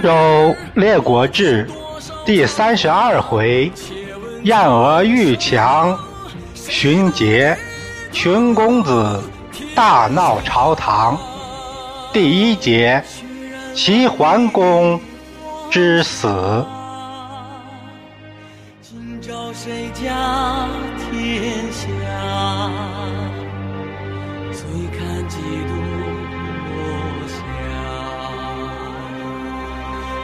[0.00, 1.68] 周列国志
[2.24, 3.70] 第三十二回：
[4.42, 5.98] 燕娥遇强
[6.54, 7.56] 寻节，
[8.12, 9.22] 群公子
[9.74, 11.18] 大闹朝堂。
[12.12, 13.02] 第一节：
[13.74, 15.00] 齐桓公
[15.70, 16.64] 之死。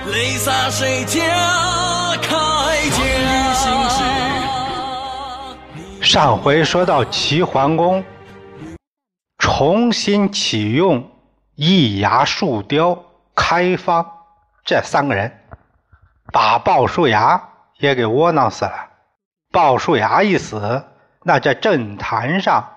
[0.07, 1.21] 泪洒谁家
[2.23, 3.05] 铠甲？
[6.03, 8.05] 上回说到齐桓公
[9.39, 11.11] 重新启用
[11.55, 13.03] 易牙、树雕、
[13.35, 14.07] 开方
[14.65, 15.41] 这三个人，
[16.33, 18.91] 把鲍叔牙也给窝囊死了。
[19.51, 20.85] 鲍叔牙一死，
[21.23, 22.77] 那这政坛上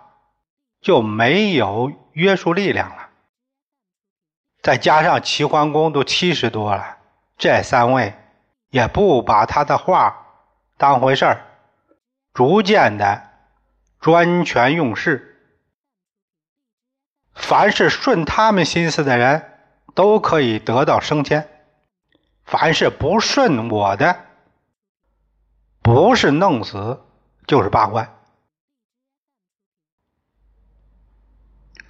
[0.82, 3.10] 就没有约束力量了。
[4.64, 6.98] 再加上齐桓公都七十多了，
[7.38, 8.16] 这三位
[8.70, 10.26] 也不把他的话
[10.78, 11.46] 当回事儿，
[12.34, 13.30] 逐渐的
[14.00, 15.36] 专权用事。
[17.34, 19.54] 凡是顺他们心思的人，
[19.94, 21.44] 都可以得到升迁；
[22.44, 24.26] 凡是不顺我的，
[25.84, 27.04] 不是弄死
[27.46, 28.12] 就是罢官，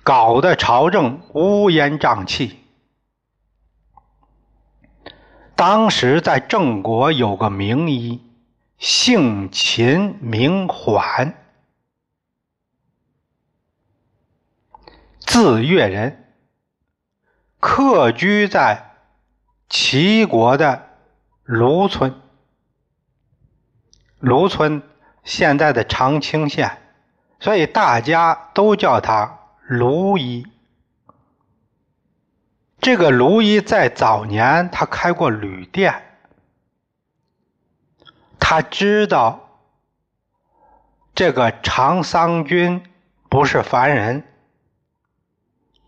[0.03, 2.66] 搞得朝政乌烟瘴气。
[5.57, 8.21] 当时在郑国有个名医，
[8.77, 11.33] 姓秦名缓，
[15.19, 16.31] 字越人，
[17.59, 18.91] 客居在
[19.67, 20.89] 齐国的
[21.43, 22.13] 卢村。
[24.19, 24.83] 卢村
[25.23, 26.77] 现在的长清县，
[27.39, 30.45] 所以大家都叫他卢医。
[32.87, 35.93] 这个卢一在早年他开过旅店，
[38.39, 39.49] 他知道
[41.13, 42.81] 这个长桑君
[43.27, 44.23] 不是凡人，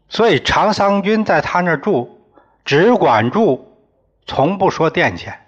[0.10, 2.20] 所以长桑君在他那住，
[2.66, 3.78] 只管住，
[4.28, 5.48] 从不说店钱。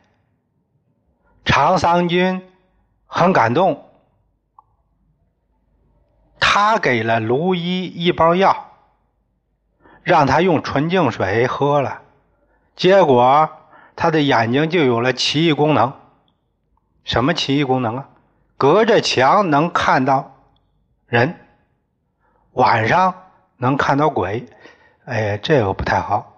[1.44, 2.48] 长桑君。
[3.08, 3.90] 很感动，
[6.40, 8.71] 他给了卢一一包药，
[10.04, 12.02] 让他用纯净水喝了，
[12.76, 13.50] 结果
[13.96, 15.94] 他的眼睛就有了奇异功能。
[17.04, 18.10] 什么奇异功能啊？
[18.58, 20.36] 隔着墙能看到
[21.08, 21.36] 人，
[22.54, 23.14] 晚上
[23.58, 24.46] 能看到鬼。
[25.06, 26.38] 哎，这个不太好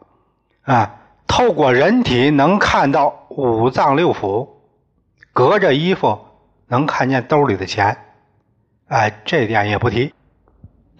[0.64, 0.96] 啊！
[1.28, 4.48] 透过人体能看到五脏六腑，
[5.34, 6.28] 隔着衣服。
[6.66, 7.96] 能看见兜里的钱，
[8.88, 10.12] 哎，这点也不提。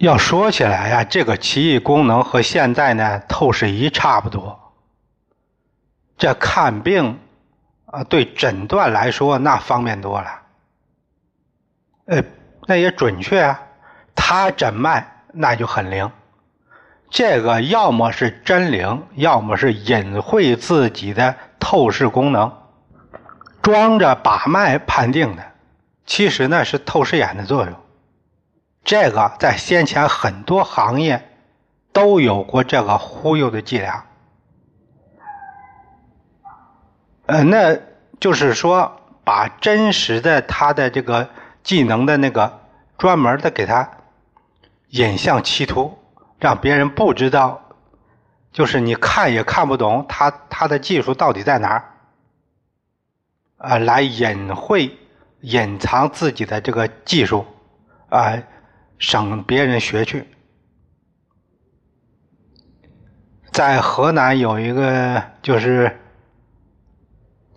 [0.04, 4.74] 要说起来呀，这个奇异功能和现在呢透视仪差不多。
[6.18, 7.18] 这看病
[7.86, 10.42] 啊，对诊断来说那方便多了。
[12.04, 12.22] 呃，
[12.66, 13.62] 那也准确啊，
[14.14, 16.10] 他诊脉那就很灵。
[17.08, 22.52] 这个要么是真灵，要么是隐晦自己的透视功能，
[23.62, 25.42] 装着把脉判定的。
[26.04, 27.74] 其实呢是透视眼的作用，
[28.84, 31.30] 这个在先前很多行业
[31.92, 34.04] 都有过这个忽悠的伎俩。
[37.26, 37.78] 呃，那
[38.20, 41.30] 就是说把真实的他的这个
[41.62, 42.60] 技能的那个
[42.98, 43.90] 专门的给他
[44.90, 45.98] 引向歧途，
[46.38, 47.62] 让别人不知道，
[48.52, 51.94] 就是你看也看不懂他他的技术到底在哪儿，
[53.56, 54.98] 啊，来隐晦。
[55.40, 57.44] 隐藏自己的这个技术，
[58.08, 58.32] 啊，
[58.98, 60.26] 省别人学去。
[63.52, 66.00] 在河南有一个就是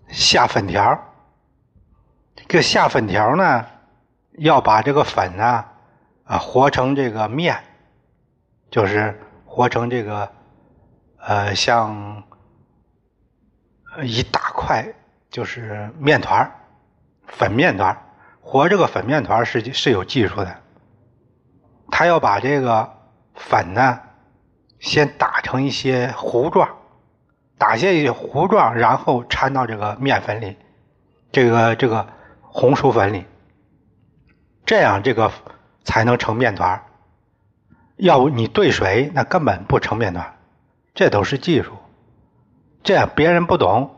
[0.10, 1.04] 下粉条，
[2.48, 3.66] 这下粉条呢，
[4.34, 5.66] 要把这个粉呢
[6.24, 7.63] 啊和成这个面，
[8.69, 10.31] 就是和成这个
[11.18, 12.24] 呃像
[14.04, 14.86] 一大块
[15.31, 16.50] 就是面团
[17.25, 17.98] 粉面团
[18.40, 20.62] 和这个粉面团是是有技术的，
[21.92, 22.94] 他要把这个
[23.36, 24.00] 粉呢
[24.80, 26.69] 先打成一些糊状，
[27.57, 30.57] 打些糊状，然后掺到这个面粉里，
[31.31, 32.07] 这个这个
[32.42, 33.25] 红薯粉里，
[34.66, 35.31] 这样这个
[35.84, 36.84] 才能成面团。
[37.95, 40.36] 要不你兑水，那根本不成面团。
[40.94, 41.74] 这都是技术，
[42.83, 43.95] 这样别人不懂，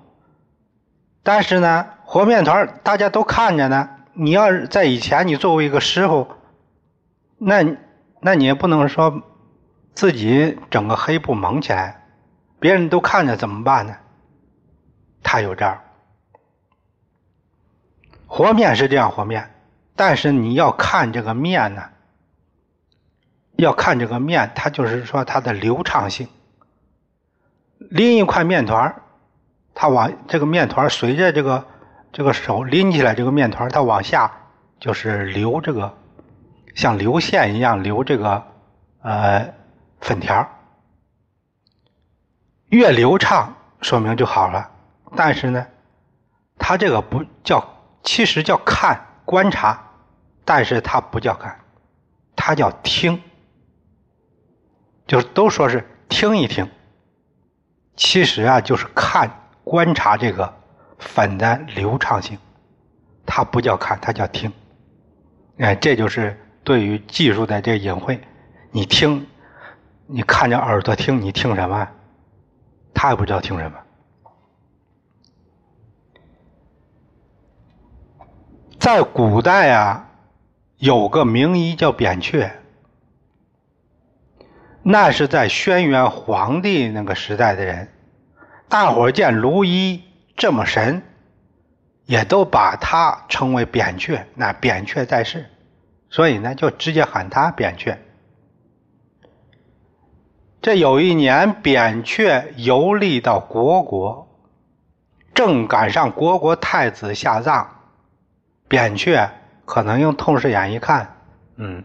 [1.24, 1.88] 但是呢。
[2.12, 3.88] 和面团大家都看着呢。
[4.14, 6.28] 你要是在以前，你作为一个师傅，
[7.40, 7.66] 那
[8.20, 9.24] 那你也不能说
[9.94, 12.06] 自己整个黑布蒙起来，
[12.60, 13.96] 别人都看着怎么办呢？
[15.24, 15.78] 他有招。
[18.28, 19.56] 和面是这样和面，
[19.96, 21.90] 但是你要看这个面呢，
[23.56, 26.28] 要看这个面，它就是说它的流畅性。
[27.80, 29.02] 拎一块面团
[29.74, 31.66] 它往这个面团随着这个
[32.12, 34.32] 这个手拎起来，这个面团它往下
[34.80, 35.98] 就是流这个
[36.76, 38.44] 像流线一样流这个
[39.02, 39.54] 呃
[40.02, 40.48] 粉条
[42.70, 44.72] 越流畅说明就好了。
[45.16, 45.66] 但是呢，
[46.58, 47.68] 它这个不叫，
[48.04, 49.82] 其实叫看观察，
[50.46, 51.60] 但是它不叫看，
[52.36, 53.20] 它叫听，
[55.08, 56.70] 就是都说是听一听。
[57.96, 59.30] 其实啊，就是看
[59.64, 60.54] 观察这个
[61.00, 62.38] 粉的流畅性，
[63.26, 64.54] 它不叫看，它叫听。
[65.58, 68.20] 哎，这就是对于技术的这个隐晦。
[68.72, 69.26] 你听，
[70.06, 71.88] 你看着耳朵听，你听什么？
[72.94, 73.78] 他也不知道听什么。
[78.80, 80.10] 在古代啊，
[80.78, 82.52] 有个名医叫扁鹊。
[84.82, 87.90] 那是在轩辕皇帝那个时代的人，
[88.70, 90.04] 大伙见卢医
[90.36, 91.04] 这么神，
[92.06, 94.26] 也都把他称为扁鹊。
[94.36, 95.50] 那扁鹊在世，
[96.10, 97.98] 所以呢，就直接喊他扁鹊。
[100.62, 104.28] 这有一年，扁鹊游历到虢国，
[105.34, 107.68] 正赶上虢国太子下葬，
[108.68, 109.30] 扁鹊
[109.66, 111.16] 可能用透视眼一看，
[111.56, 111.84] 嗯，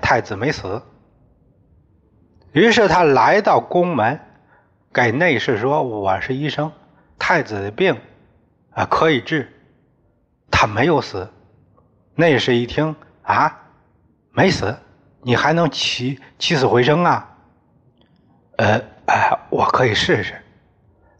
[0.00, 0.82] 太子没死。
[2.52, 4.18] 于是他来到宫门，
[4.92, 6.72] 给内侍说：“我是医生，
[7.18, 7.98] 太子的病
[8.70, 9.52] 啊可以治，
[10.50, 11.30] 他没有死。”
[12.14, 13.60] 内侍一听啊，
[14.32, 14.76] 没死，
[15.22, 17.28] 你还能起起死回生啊？
[18.56, 20.42] 呃，哎，我可以试试。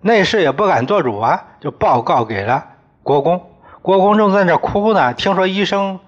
[0.01, 2.67] 内侍也不敢做主啊，就报告给了
[3.03, 3.51] 国公。
[3.83, 6.01] 国公正在那哭呢，听说医生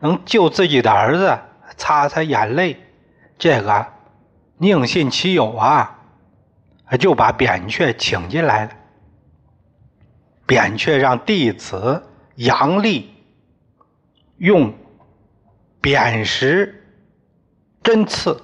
[0.00, 1.38] 能救自己的儿子，
[1.76, 2.76] 擦擦眼泪，
[3.38, 3.86] 这个。
[4.56, 5.98] 宁信其有啊，
[6.98, 8.70] 就把扁鹊请进来了。
[10.46, 12.06] 扁鹊让弟子
[12.36, 13.12] 杨丽
[14.36, 14.72] 用
[15.84, 16.82] 扁石
[17.82, 18.42] 针刺，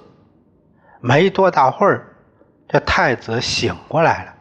[0.99, 2.15] 没多大会儿，
[2.67, 4.33] 这太子醒过来了。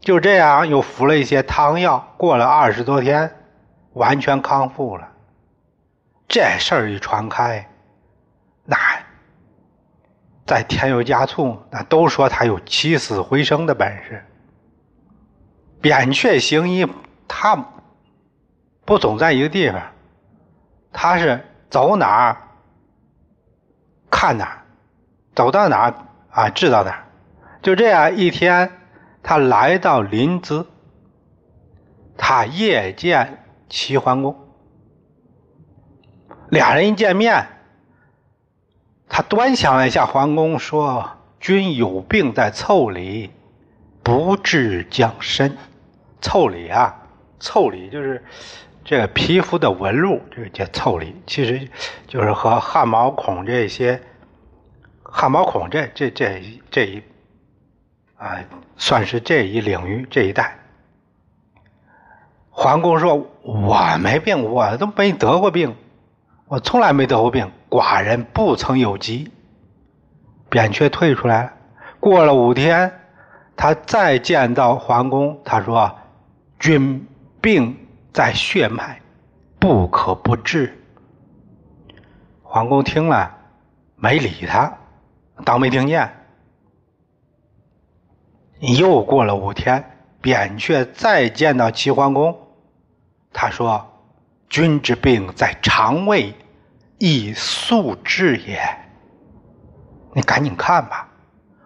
[0.00, 3.34] 就这样，又服了一些汤药，过了二十多天，
[3.94, 5.10] 完全康复了。
[6.28, 7.66] 这事儿一传开，
[8.62, 8.76] 那……
[10.44, 14.22] 再添油加醋，那都说他有起死回生的本事。
[15.80, 16.86] 扁鹊行医，
[17.26, 17.56] 他
[18.84, 19.80] 不总在一个地方，
[20.92, 22.36] 他是走哪儿
[24.10, 24.62] 看哪儿，
[25.34, 25.94] 走到哪儿
[26.30, 27.04] 啊治到哪儿。
[27.62, 28.70] 就这样一天，
[29.22, 30.66] 他来到临淄，
[32.16, 34.36] 他夜见齐桓公，
[36.48, 37.48] 俩人一见面。
[39.08, 41.10] 他端详了一下桓公，说
[41.40, 43.30] ：“君有病在腠理，
[44.02, 45.56] 不治将身。
[46.20, 47.02] 腠理啊，
[47.40, 48.24] 腠理就是
[48.86, 51.16] 这个皮肤的纹路，这个叫腠理。
[51.26, 51.68] 其实
[52.06, 54.00] 就是和汗毛孔这些
[55.02, 56.40] 汗毛孔这这这
[56.70, 57.02] 这一
[58.16, 58.38] 啊，
[58.76, 60.56] 算是这一领域这一带。”
[62.48, 65.74] 桓公说：“我没病，我都没得过病。”
[66.46, 69.32] 我从来没得过病，寡人不曾有疾。
[70.48, 71.52] 扁鹊退出来了。
[71.98, 73.00] 过了五天，
[73.56, 75.98] 他再见到桓公，他说
[76.60, 77.04] ：“君
[77.40, 77.76] 病
[78.16, 78.98] 在血脉，
[79.58, 80.74] 不可不治。”
[82.42, 83.36] 桓公听了，
[83.96, 84.72] 没理他，
[85.44, 86.10] 当没听见。
[88.60, 89.84] 又过了五天，
[90.22, 92.34] 扁鹊再见到齐桓公，
[93.34, 93.92] 他说。
[94.48, 96.32] 君之病在肠胃，
[96.98, 98.60] 亦速治也。
[100.14, 101.08] 你赶紧看吧。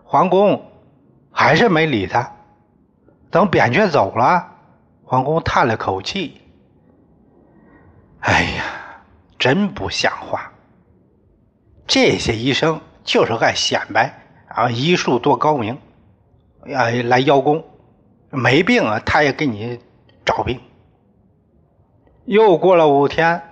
[0.02, 0.72] 桓公
[1.30, 2.32] 还是没理他。
[3.30, 4.49] 等扁鹊走了，
[5.10, 6.40] 桓公叹了口气
[8.22, 8.64] ：“哎呀，
[9.40, 10.52] 真不像话！
[11.84, 15.76] 这些医生就是爱显摆啊，医术多高明，
[16.72, 17.64] 啊，来邀功。
[18.30, 19.80] 没病啊，他也给你
[20.24, 20.60] 找病。”
[22.26, 23.42] 又过了五天，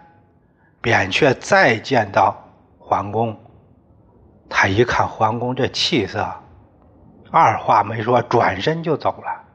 [0.81, 2.37] 扁鹊再见到
[2.79, 3.37] 桓公，
[4.49, 6.25] 他一看桓公这气色，
[7.33, 9.47] 二话没说，转身就走了。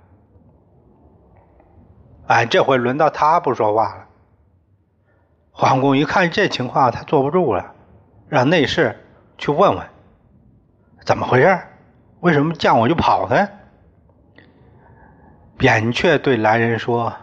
[2.33, 4.05] 哎，这回轮到他不说话了。
[5.51, 7.75] 桓公一看这情况，他坐不住了，
[8.27, 9.05] 让内侍
[9.37, 9.87] 去问问
[11.05, 11.59] 怎么回事，
[12.21, 13.47] 为什么见我就跑呢？
[15.59, 17.13] 扁鹊对来人说：“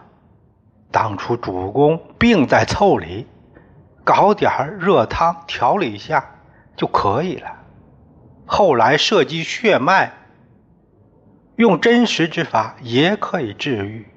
[0.91, 3.27] 当初主公病在腠理，
[4.05, 6.25] 搞点热汤调理一下
[6.77, 7.51] 就可以了。
[8.45, 10.13] 后来涉及血脉，
[11.57, 14.07] 用真实之法也可以治愈。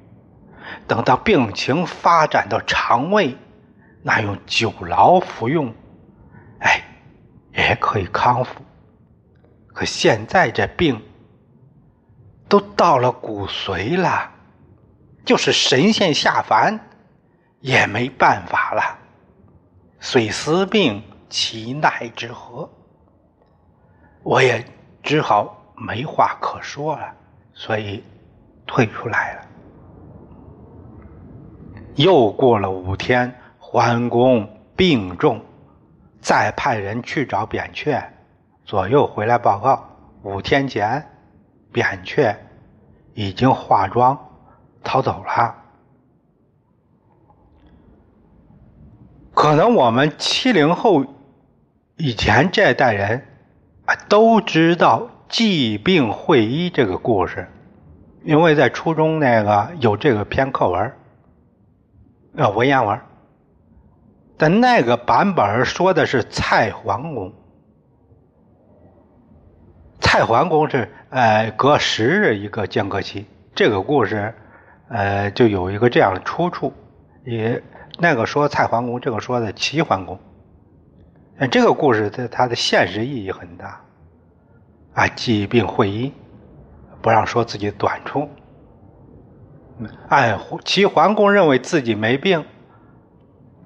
[0.87, 3.37] 等到病情发展到肠胃，
[4.03, 5.75] 那用酒醪服用，
[6.61, 6.83] 哎，
[7.53, 8.61] 也可以康复。
[9.69, 11.01] 可现在这病……”
[12.47, 14.31] 都到了骨髓了，
[15.25, 16.79] 就是神仙下凡
[17.61, 18.99] 也没办法了。
[19.99, 22.71] 虽思病，其奈之何？
[24.23, 24.65] 我也
[25.03, 27.13] 只好没话可说了，
[27.55, 28.05] 所以
[28.67, 29.47] 退出来了。
[31.97, 35.41] 又过了五天，桓公病重，
[36.21, 38.03] 再派人去找扁鹊，
[38.65, 39.85] 左右回来报告：
[40.23, 41.05] 五天前。
[41.73, 42.37] 扁鹊
[43.15, 44.17] 已经化妆
[44.85, 45.57] 逃走了。
[49.35, 51.05] 可能我们七零后
[51.97, 53.27] 以前这代人
[53.87, 57.49] 啊都知道疾病会医这个故事，
[58.23, 60.93] 因为在初中那个有这个篇课文，
[62.37, 63.01] 啊文言文，
[64.37, 67.33] 但那个版本说的是蔡桓公。
[70.01, 74.35] 蔡桓公是呃隔十日一个间隔期，这个故事
[74.89, 76.73] 呃就有一个这样的出处，
[77.25, 77.63] 也
[77.99, 80.19] 那个说蔡桓公，这个说的齐桓公，
[81.51, 83.81] 这个故事它它的现实意义很大，
[84.95, 86.13] 啊疾病会医，
[87.01, 88.29] 不让说自己短处，
[90.09, 92.45] 按齐桓公认为自己没病，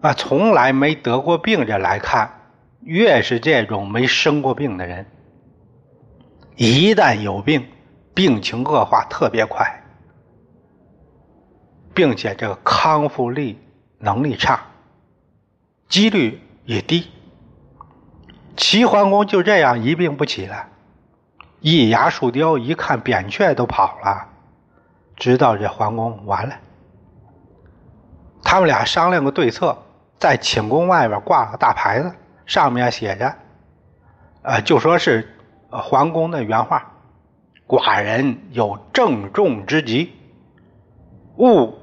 [0.01, 2.31] 啊从来没得过病这来看，
[2.81, 5.07] 越是这种没生过病的人。
[6.57, 7.69] 一旦有病，
[8.15, 9.85] 病情恶化特别快，
[11.95, 13.59] 并且这个康复力
[13.99, 14.61] 能力差，
[15.89, 17.11] 几率也低。
[18.57, 20.69] 齐桓公就这样一病不起了，
[21.61, 24.27] 一牙树雕一看扁鹊都跑了，
[25.19, 26.55] 知道这桓公完了。
[28.43, 29.77] 他们俩商量个对策，
[30.19, 32.11] 在寝宫外边挂了个大牌子，
[32.47, 33.35] 上面写着，
[34.43, 35.35] 呃，就说是。
[35.71, 36.93] 桓公的原话
[37.69, 40.15] ：“寡人有郑重之疾，
[41.37, 41.75] 勿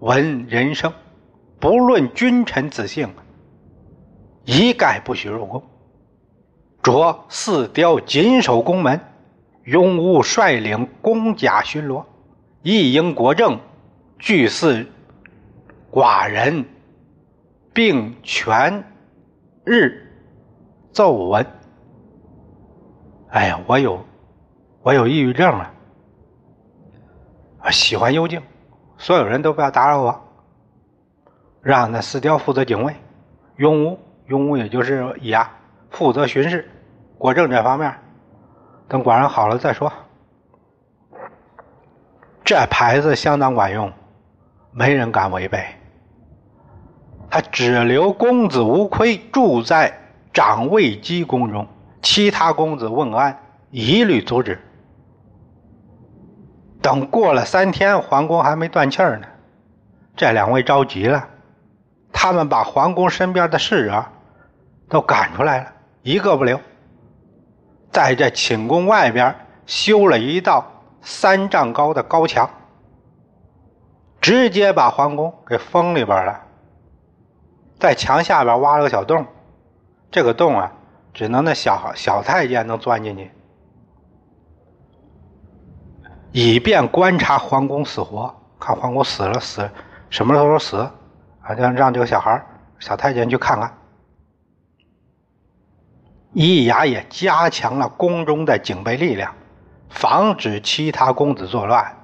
[0.00, 0.92] 闻人声，
[1.60, 3.08] 不论君臣子姓，
[4.44, 5.62] 一概不许入宫。
[6.82, 9.00] 着四雕紧守宫门，
[9.62, 12.04] 永无率领公甲巡逻，
[12.62, 13.58] 一应国政，
[14.18, 14.86] 俱似
[15.90, 16.64] 寡人
[17.72, 18.84] 并全
[19.64, 20.08] 日
[20.92, 21.44] 奏闻。”
[23.30, 24.04] 哎呀，我有，
[24.82, 25.72] 我有抑郁症了，
[27.60, 28.42] 啊，喜欢幽静，
[28.98, 30.20] 所有人都不要打扰我，
[31.62, 32.94] 让那四雕负责警卫，
[33.56, 35.50] 雍武，雍武也就是乙牙
[35.90, 36.68] 负责巡视，
[37.16, 37.92] 国政这方面，
[38.86, 39.90] 等寡人好了再说。
[42.44, 43.92] 这牌子相当管用，
[44.72, 45.64] 没人敢违背。
[47.30, 49.98] 他只留公子无亏住在
[50.32, 51.66] 长卫姬宫中。
[52.02, 53.38] 其他公子问安，
[53.70, 54.60] 一律阻止。
[56.82, 59.22] 等过了三天，皇宫还没断气呢，
[60.16, 61.28] 这两位着急了，
[62.12, 64.04] 他们把皇宫身边的侍者
[64.88, 65.72] 都赶出来了，
[66.02, 66.60] 一个不留，
[67.92, 69.32] 在这寝宫外边
[69.64, 70.66] 修了一道
[71.02, 72.48] 三丈高的高墙，
[74.20, 76.40] 直接把皇宫给封里边了，
[77.78, 79.26] 在墙下边挖了个小洞，
[80.10, 80.72] 这个洞啊。
[81.14, 83.30] 只能那小小太监能钻进去，
[86.30, 89.68] 以便观察皇宫死活，看皇宫死了死
[90.08, 90.90] 什么时候死，
[91.42, 92.42] 好像让这个小孩
[92.78, 93.76] 小太监去看看。
[96.32, 99.34] 易牙也加强了宫中的警备力量，
[99.92, 101.96] 防止其他公子作乱。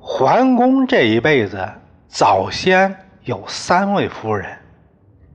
[0.00, 1.68] 桓公这一辈子
[2.06, 4.58] 早先有三位夫人。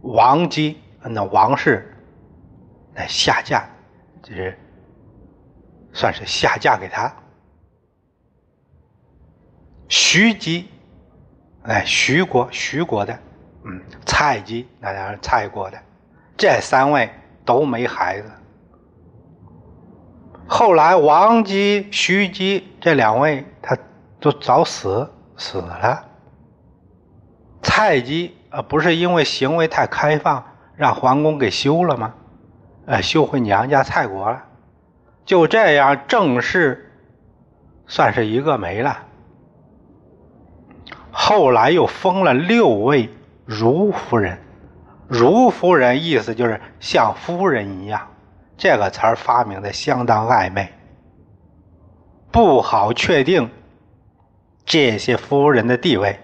[0.02, 1.96] 王姬，那王氏，
[2.94, 3.64] 那下嫁，
[4.22, 4.58] 就是
[5.94, 7.14] 算是下嫁给他。
[9.88, 10.68] 徐姬，
[11.64, 13.18] 哎，徐国，徐国的，
[13.64, 15.78] 嗯，蔡姬，那当然蔡国的，
[16.36, 17.10] 这三位
[17.46, 18.30] 都没孩子。
[20.48, 23.78] 后来王姬、徐姬这两位，他
[24.20, 26.06] 都早死死了。
[27.62, 28.36] 蔡姬。
[28.54, 30.46] 啊，不是因为行为太开放，
[30.76, 32.14] 让桓公给休了吗？
[32.86, 34.44] 呃，休回娘家蔡国了。
[35.26, 36.92] 就这样，正式
[37.88, 39.00] 算是一个没了。
[41.12, 43.10] 后来又封了六位
[43.44, 44.38] 如夫人，
[45.08, 48.08] 如夫人意思就是像夫人一样，
[48.58, 50.72] 这个词儿发明的相当暧昧，
[52.32, 53.50] 不好确定
[54.66, 56.20] 这些夫人的地位。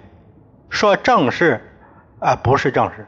[0.69, 1.61] 说正式
[2.19, 3.07] 啊，不是正式，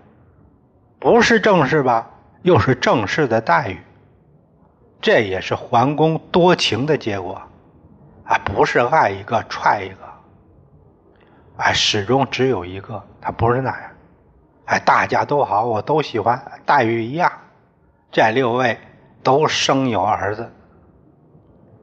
[1.00, 2.10] 不是正式吧？
[2.42, 3.80] 又是正式的待遇，
[5.00, 7.40] 这也是桓公多情的结果
[8.26, 8.38] 啊！
[8.44, 9.96] 不是爱一个踹一个。
[11.58, 13.92] 哎，始终只有一个，他不是那样。
[14.66, 17.32] 哎，大家都好，我都喜欢，待遇一样。
[18.12, 18.76] 这六位
[19.24, 20.52] 都生有儿子。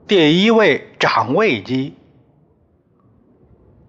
[0.06, 1.94] 第一位长卫姬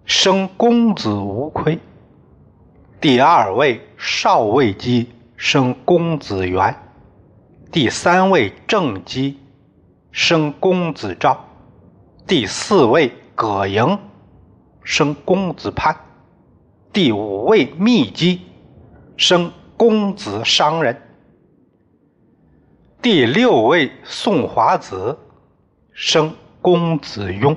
[0.04, 1.78] 生公子无亏；
[3.00, 6.74] 第二位少卫姬生公子元；
[7.72, 9.38] 第三位正姬
[10.12, 11.36] 生公子昭；
[12.26, 13.98] 第四位葛莹。
[14.82, 15.94] 生公子潘，
[16.90, 18.40] 第五位密姬
[19.16, 21.00] 生公子商人，
[23.02, 25.18] 第六位宋华子
[25.92, 27.56] 生公子雍，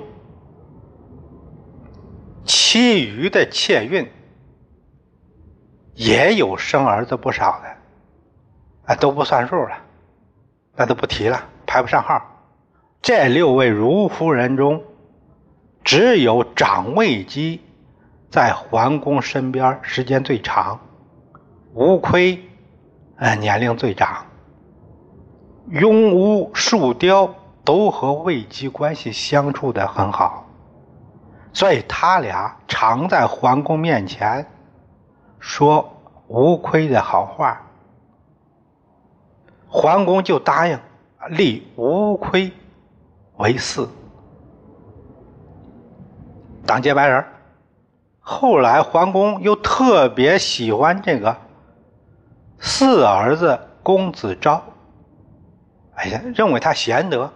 [2.45, 4.09] 其余的妾孕
[5.95, 7.67] 也有生儿子不少的，
[8.85, 9.77] 啊都不算数了，
[10.77, 12.21] 那都不提了，排不上号。
[13.01, 14.81] 这六位如夫人中。
[15.83, 17.59] 只有长卫姬
[18.31, 20.79] 在桓公身边时间最长，
[21.73, 22.41] 无亏，
[23.17, 24.25] 呃，年龄最长。
[25.69, 30.45] 雍、乌、树雕都和卫姬关系相处的很好，
[31.53, 34.45] 所以他俩常在桓公面前
[35.39, 35.89] 说
[36.27, 37.61] 无亏的好话，
[39.67, 40.77] 桓公就答应
[41.29, 42.51] 立无亏
[43.37, 43.87] 为嗣。
[46.65, 47.25] 当接班人，
[48.19, 51.35] 后来桓公又特别喜欢这个
[52.59, 54.61] 四儿子公子昭，
[55.95, 57.31] 哎呀，认为他贤德，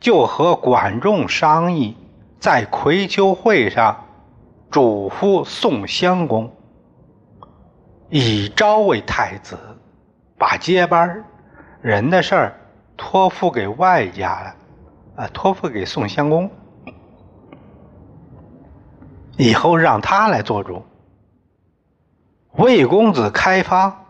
[0.00, 1.96] 就和管仲商议，
[2.40, 4.04] 在葵丘会上
[4.70, 6.52] 嘱咐宋襄公，
[8.08, 9.58] 以昭为太子，
[10.36, 11.24] 把接班
[11.80, 12.60] 人的事儿
[12.96, 14.54] 托付给外家了，
[15.22, 16.50] 啊，托付给宋襄公。
[19.36, 20.84] 以后让他来做主。
[22.52, 24.04] 魏公子开方，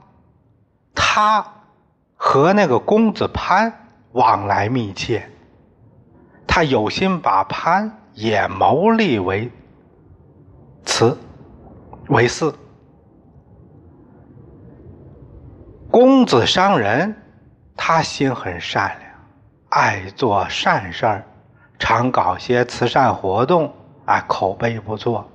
[0.95, 1.47] 他
[2.17, 3.82] 和那个公子潘
[4.13, 5.29] 往来密切，
[6.47, 9.51] 他有心把潘也谋立为
[10.85, 11.17] 嗣，
[12.09, 12.55] 为嗣。
[15.91, 17.15] 公子商人，
[17.77, 19.11] 他心很善良，
[19.69, 21.25] 爱做善事儿，
[21.79, 23.73] 常搞些慈善活动。
[24.05, 25.31] 啊，口碑不错，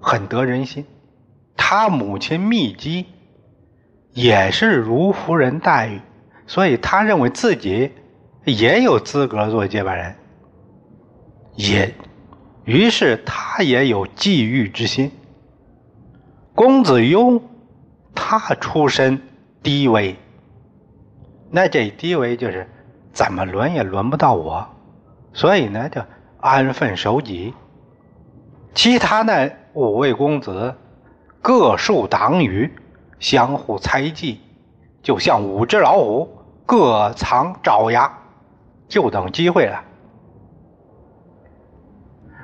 [0.00, 0.86] 很得人心。
[1.56, 3.06] 他母亲密姬
[4.12, 6.00] 也是如夫人待遇，
[6.46, 7.90] 所以他认为自己
[8.44, 10.14] 也有资格做接班人，
[11.54, 11.94] 也
[12.64, 15.10] 于是他也有觊觎之心。
[16.54, 17.42] 公子雍，
[18.14, 19.20] 他出身
[19.62, 20.14] 低微，
[21.50, 22.68] 那这低微就是
[23.12, 24.66] 怎么轮也轮不到我，
[25.32, 26.00] 所以呢，就
[26.38, 27.54] 安分守己。
[28.74, 30.74] 其他那五位公子
[31.40, 32.70] 各树党羽，
[33.18, 34.40] 相互猜忌，
[35.02, 36.33] 就像五只老虎
[36.66, 38.18] 各藏爪牙，
[38.88, 39.84] 就等机会了。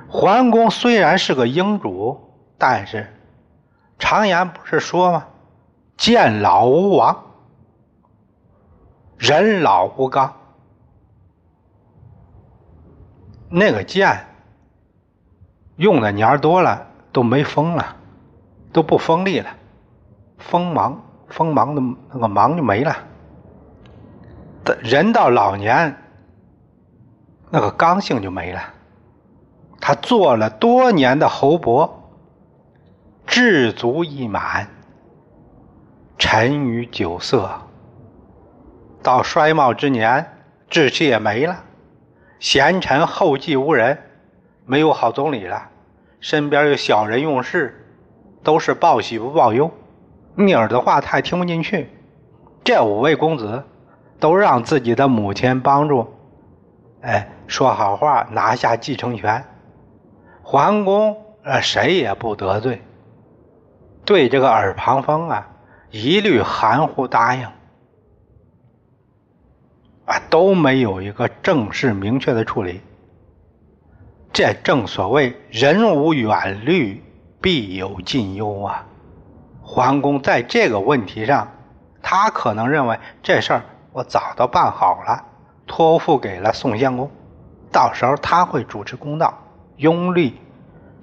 [0.09, 3.07] 桓公虽然是个英主，但是
[3.97, 5.27] 常言不是说吗
[5.97, 7.23] ？“剑老无王，
[9.17, 10.33] 人老无刚。”
[13.49, 14.27] 那个剑。
[15.77, 17.95] 用的年多了都没锋了，
[18.71, 19.49] 都不锋利了，
[20.37, 21.81] 锋芒锋芒的
[22.13, 22.95] 那个芒就没了。
[24.83, 25.95] 人到老年，
[27.49, 28.61] 那个刚性就没了。
[29.79, 32.11] 他做了多年的侯伯，
[33.25, 34.67] 志足已满，
[36.17, 37.49] 沉于酒色，
[39.01, 40.37] 到衰茂之年，
[40.69, 41.63] 志气也没了，
[42.39, 43.97] 贤臣后继无人，
[44.65, 45.69] 没有好总理了。
[46.19, 47.87] 身边有小人用事，
[48.43, 49.71] 都是报喜不报忧，
[50.35, 51.89] 女儿的话他也听不进去。
[52.63, 53.63] 这五位公子
[54.21, 56.13] 都让自己的母亲帮助，
[57.01, 59.43] 哎，说好话，拿下继承权。
[60.43, 62.83] 桓公呃，谁也不得罪，
[64.05, 65.49] 对这个耳旁风啊，
[65.89, 67.47] 一律含糊答应，
[70.05, 72.79] 啊，都没有一个正式明确的处理。
[74.31, 77.03] 这正所谓人无远虑，
[77.41, 78.85] 必有近忧啊。
[79.63, 81.47] 桓公在这个问题上，
[82.03, 85.25] 他可能认为这事儿我早都办好了，
[85.67, 87.09] 托付给了宋襄公，
[87.71, 89.37] 到时候他会主持公道，
[89.77, 90.39] 拥立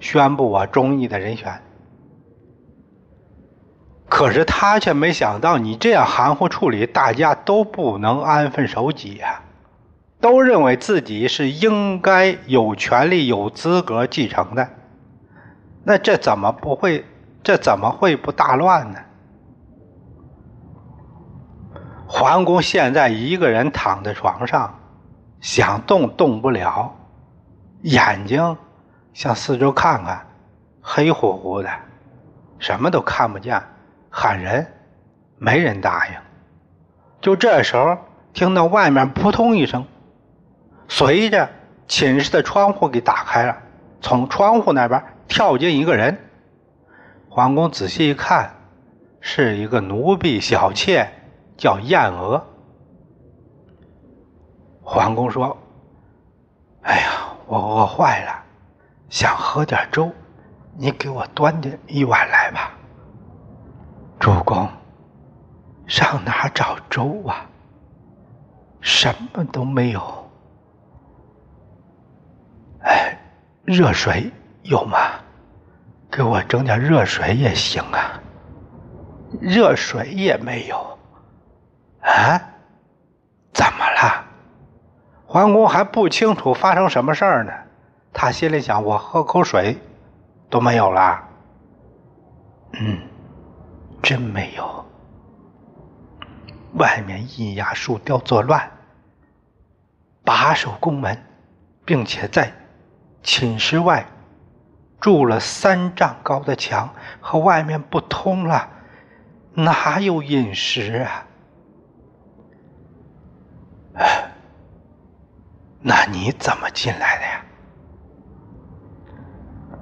[0.01, 1.61] 宣布我中意的人选。
[4.09, 9.43] 可是他却没想到，你这样含糊处理，大家都不能安分守己啊，
[10.19, 14.67] 都认为自己是应该有权利、有资格继承的，
[15.85, 17.05] 那这怎么不会？
[17.41, 18.99] 这怎么会不大乱呢？
[22.11, 24.75] 桓公现在一个人躺在床上，
[25.43, 26.97] 想动动不了，
[27.83, 28.57] 眼睛
[29.13, 30.27] 向四周看看，
[30.81, 31.69] 黑乎乎的，
[32.59, 33.63] 什么都看不见。
[34.09, 34.67] 喊人，
[35.37, 36.15] 没人答应。
[37.21, 37.99] 就这时候，
[38.33, 39.85] 听到外面扑通一声，
[40.89, 41.51] 随着
[41.87, 43.55] 寝室的窗户给打开了，
[44.01, 46.17] 从窗户那边跳进一个人。
[47.29, 48.55] 桓公仔细一看，
[49.21, 51.07] 是一个奴婢小妾，
[51.59, 52.43] 叫燕娥。
[54.81, 55.55] 桓公说
[56.83, 58.43] ：“哎呀，我饿坏了，
[59.11, 60.11] 想喝点粥，
[60.77, 62.73] 你给我端点一碗来吧。”
[64.19, 64.67] 主公，
[65.87, 67.45] 上哪找粥啊？
[68.81, 70.31] 什么都没有。
[72.83, 73.19] 哎，
[73.65, 74.31] 热水
[74.63, 74.99] 有吗？
[76.11, 78.19] 给我整点热水也行啊。
[79.41, 80.98] 热水也没有。
[82.09, 82.41] 啊？
[83.53, 84.25] 怎么了？
[85.27, 87.53] 桓公还不清楚发生什么事儿呢。
[88.13, 89.79] 他心里想：我喝口水
[90.49, 91.23] 都没有了。
[92.73, 92.99] 嗯。
[94.01, 94.87] 真没有，
[96.75, 98.71] 外面阴鸦树雕作乱，
[100.25, 101.21] 把守宫门，
[101.85, 102.53] 并且在
[103.25, 104.07] 寝室外
[105.01, 106.89] 筑了三丈高的墙，
[107.21, 108.69] 和外面不通了，
[109.55, 111.27] 哪有饮食啊？
[115.81, 117.45] 那你怎么进来的呀？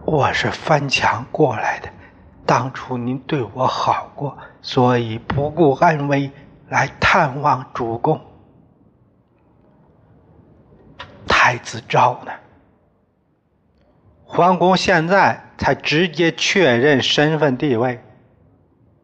[0.05, 1.89] 我是翻墙过来的。
[2.45, 6.31] 当初您对我好过，所以不顾安危
[6.69, 8.21] 来探望主公。
[11.27, 12.33] 太子昭呢？
[14.25, 18.01] 桓公现在才直接确认身份地位，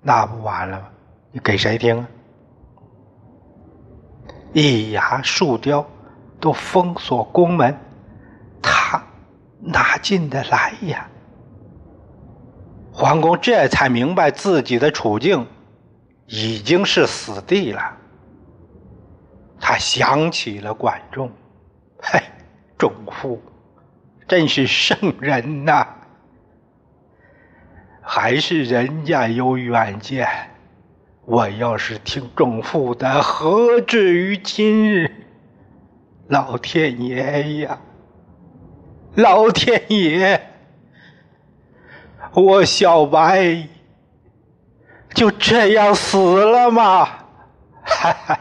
[0.01, 0.89] 那不完了吗？
[1.33, 2.09] 你给谁听啊？
[4.53, 5.87] 一牙树雕
[6.39, 7.79] 都封锁宫门，
[8.61, 9.03] 他
[9.61, 11.09] 哪进得来呀？
[12.93, 15.47] 桓公这才明白自己的处境
[16.27, 17.97] 已经是死地了。
[19.59, 21.31] 他想起了管仲，
[21.99, 22.21] 嘿，
[22.77, 23.41] 仲父
[24.29, 25.87] 真是圣人呐！
[28.03, 30.29] 还是人家有远见。
[31.25, 35.11] 我要是听众父的，何至于今日？
[36.29, 37.79] 老天爷呀，
[39.15, 40.41] 老天爷！
[42.35, 43.69] 我小白
[45.15, 47.05] 就这样死了吗？
[47.85, 48.39] 哈 哈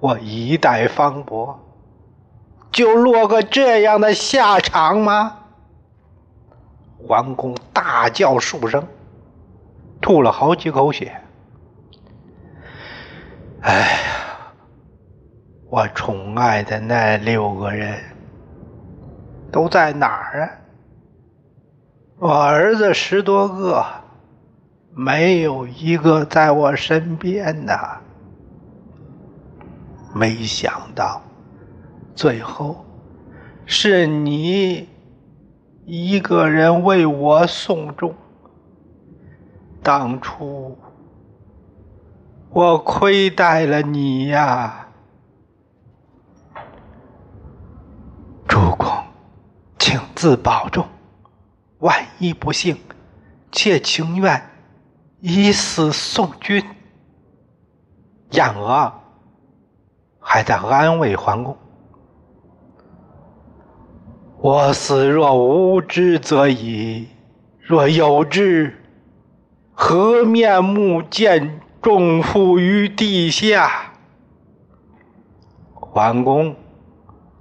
[0.00, 1.58] 我一代方伯
[2.70, 5.38] 就落个这样的下场吗？
[7.06, 8.86] 桓公大叫数声，
[10.00, 11.20] 吐了好几口血。
[13.60, 14.52] 哎呀，
[15.68, 17.98] 我宠爱的那六个人
[19.52, 20.50] 都在哪儿啊？
[22.18, 23.84] 我儿子十多个，
[24.94, 27.78] 没有一个在我身边的。
[30.14, 31.22] 没想到，
[32.14, 32.84] 最后
[33.64, 34.88] 是你
[35.84, 38.14] 一个人为我送终。
[39.82, 40.76] 当初
[42.50, 44.86] 我亏待了你呀，
[48.46, 48.88] 主公，
[49.78, 50.86] 请自保重。
[51.78, 52.76] 万一不幸，
[53.50, 54.50] 妾情愿
[55.20, 56.62] 以死送君。
[58.32, 58.92] 燕娥
[60.18, 61.56] 还在安慰桓公
[64.38, 67.08] ：“我死若无知则已，
[67.60, 68.79] 若有知，
[69.82, 73.94] 何面目见众父于地下？”
[75.72, 76.54] 桓公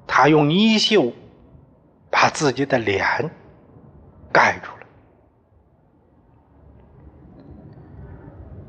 [0.07, 1.11] 他用衣袖
[2.09, 3.29] 把自己的脸。
[4.31, 4.85] 盖住了。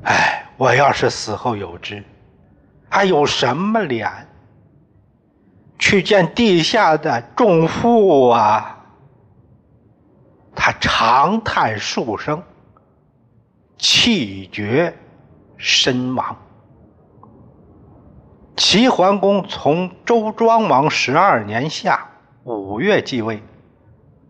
[0.03, 2.03] 哎，我要是死后有知，
[2.89, 4.27] 还有什么脸
[5.79, 8.85] 去见地下的众父啊！
[10.55, 12.43] 他长叹数声，
[13.81, 14.95] 气绝
[15.57, 16.37] 身亡。
[18.55, 22.07] 齐桓公从周庄王十二年夏
[22.43, 23.41] 五月继位，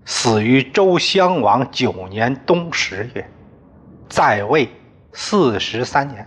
[0.06, 3.30] 死于周襄王九年冬十月，
[4.08, 4.70] 在位
[5.12, 6.26] 四十三年，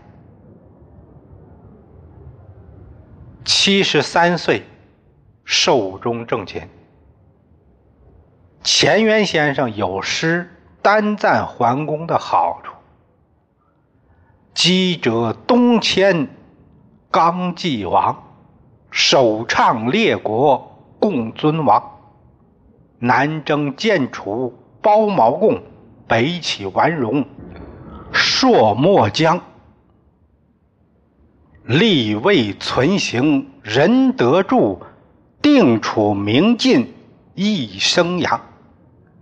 [3.43, 4.65] 七十三岁，
[5.47, 6.69] 寿终正寝。
[8.63, 10.51] 钱渊先生有诗
[10.83, 12.74] 单赞桓公的好处
[14.55, 16.29] ：“积者东迁。”
[17.11, 18.25] 刚继王，
[18.91, 21.81] 首倡列国共尊王；
[22.99, 25.59] 南征建楚，包毛贡；
[26.09, 27.25] 北起完戎，
[28.13, 29.41] 朔漠疆。
[31.67, 34.81] 立位存行，仁德著；
[35.41, 36.93] 定处明晋，
[37.37, 38.41] 一生阳。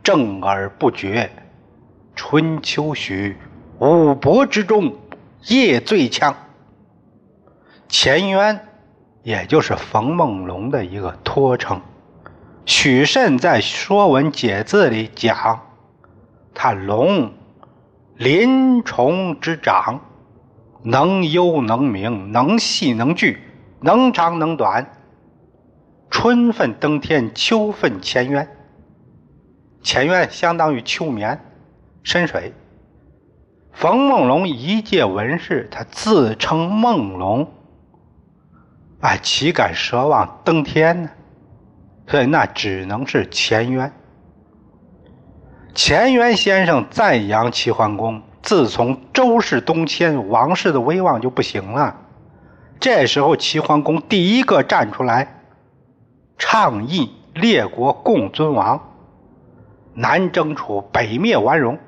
[0.03, 1.31] 正而不绝，
[2.17, 3.35] 春秋许；
[3.81, 4.95] 五伯之中，
[5.49, 6.35] 业最强。
[7.89, 8.69] 钱渊，
[9.23, 11.81] 也就是冯梦龙的一个托称。
[12.65, 15.61] 许慎在《说文解字》里讲，
[16.55, 17.33] 他龙，
[18.17, 20.01] 鳞虫之长，
[20.83, 23.43] 能幽能明，能细能聚，
[23.81, 24.93] 能长能短。
[26.09, 28.49] 春分登天，秋分潜渊。
[29.83, 31.41] 潜渊相当于秋眠，
[32.05, 32.55] 深水。
[33.73, 37.51] 冯梦龙一介文士，他自称梦龙。
[39.01, 41.11] 啊，岂敢奢望登天呢？
[42.07, 43.93] 所以那只能是钱渊。
[45.75, 51.97] 钱渊先生赞扬齐桓公，自从周氏东迁，王室的威望就不行了。
[52.79, 55.43] 这时候，齐桓公第一个站出来，
[56.37, 58.81] 倡议列国共尊王，
[59.95, 61.79] 南征楚，北灭完戎，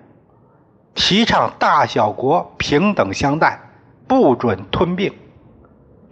[0.95, 3.61] 提倡大小国平等相待，
[4.07, 5.13] 不准吞并。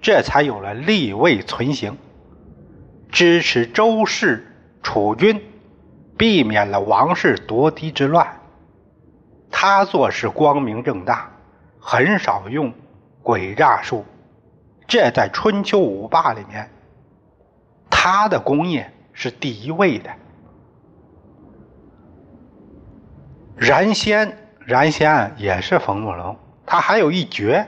[0.00, 1.96] 这才有了立位存行，
[3.10, 4.44] 支持周氏
[4.82, 5.40] 楚军，
[6.18, 8.40] 避免了王室夺嫡之乱。
[9.50, 11.30] 他做事光明正大，
[11.78, 12.72] 很少用
[13.22, 14.04] 诡诈术。
[14.88, 16.68] 这在春秋五霸里面，
[17.88, 20.10] 他的功业是第一位的。
[23.56, 27.66] 然先，然先也是冯梦龙，他还有一绝。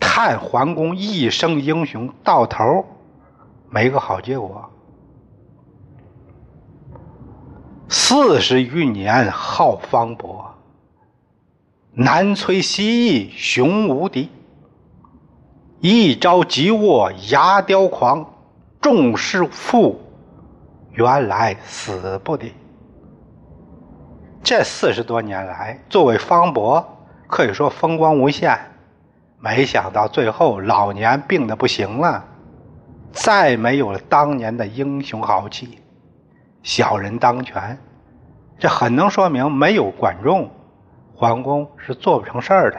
[0.00, 2.84] 叹桓公一生英雄，到头
[3.68, 4.70] 没个好结果。
[7.88, 10.54] 四十余年好方伯，
[11.92, 14.30] 南摧西夷雄无敌。
[15.80, 18.24] 一朝即卧牙雕狂，
[18.80, 20.00] 众士父
[20.92, 22.52] 原来死不敌。
[24.44, 26.86] 这四十多年来，作为方伯，
[27.26, 28.54] 可以说风光无限。
[29.40, 32.22] 没想到最后老年病的不行了，
[33.10, 35.78] 再没有了当年的英雄豪气，
[36.62, 37.78] 小人当权，
[38.58, 40.50] 这很能说明没有管仲，
[41.14, 42.78] 桓公是做不成事儿的。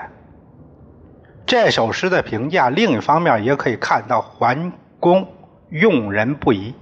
[1.47, 5.27] 这首诗的评价，另一方面也可以看到桓公
[5.69, 6.75] 用人不疑，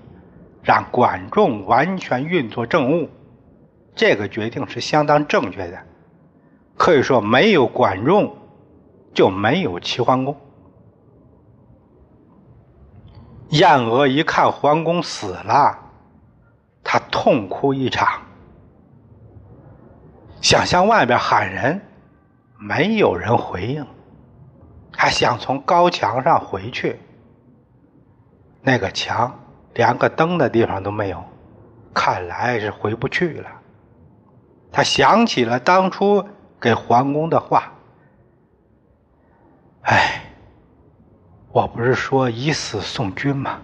[0.61, 3.09] 让管仲完全运作政务，
[3.95, 5.77] 这个决定是相当正确的。
[6.77, 8.38] 可以说没有管仲。
[9.13, 10.36] 就没有齐桓公。
[13.49, 15.77] 燕娥一看桓公死了，
[16.84, 18.23] 他痛哭一场，
[20.41, 21.79] 想向外边喊人，
[22.58, 23.86] 没有人回应，
[24.91, 26.99] 还想从高墙上回去，
[28.63, 29.39] 那个墙
[29.75, 31.23] 连个灯的地方都没有，
[31.93, 33.49] 看来是回不去了。
[34.73, 36.27] 他想起了当初
[36.59, 37.71] 给桓公的话。
[39.83, 40.23] 哎，
[41.51, 43.59] 我不是说以死送君吗？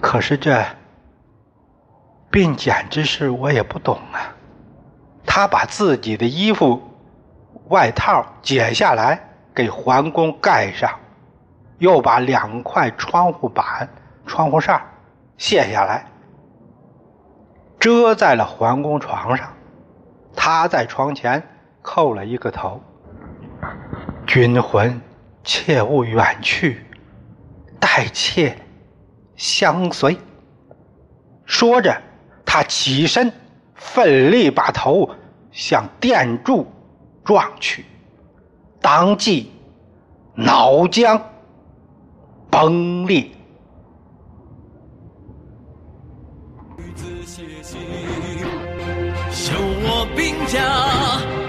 [0.00, 0.64] 可是这
[2.30, 4.36] 并简之事我也不懂啊。
[5.26, 6.80] 他把自己的衣服、
[7.70, 9.18] 外套解下来
[9.54, 11.00] 给桓公盖上，
[11.78, 13.88] 又把两块窗户板、
[14.26, 14.80] 窗户扇
[15.38, 16.06] 卸下来，
[17.80, 19.50] 遮在了桓公床上。
[20.36, 21.42] 他在床前
[21.82, 22.82] 叩了一个头。
[24.26, 25.00] 军魂，
[25.42, 26.84] 切勿远去，
[27.78, 28.56] 待妾
[29.36, 30.16] 相随。
[31.44, 32.00] 说着，
[32.44, 33.32] 他起身，
[33.74, 35.10] 奋力把头
[35.52, 36.66] 向殿柱
[37.24, 37.84] 撞去，
[38.80, 39.52] 当即
[40.34, 41.20] 脑浆
[42.50, 43.30] 崩裂。
[50.46, 51.43] 家。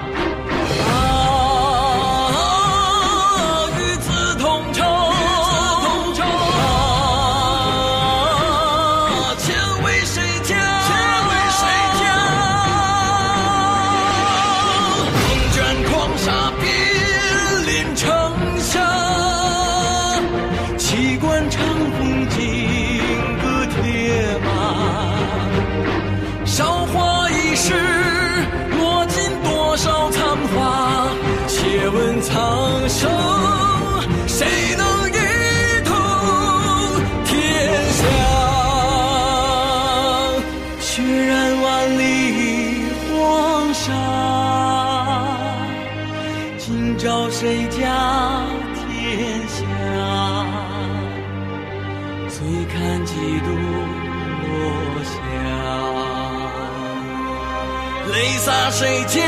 [58.46, 59.20] 洒谁家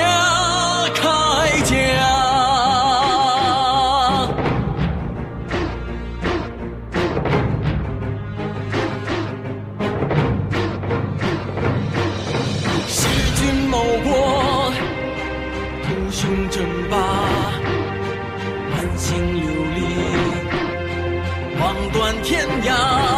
[0.93, 1.01] 铠
[1.63, 1.73] 甲？
[12.85, 14.71] 弑君谋国，
[15.81, 16.95] 图雄争霸，
[18.69, 19.79] 满心流离，
[21.59, 23.16] 望断天涯。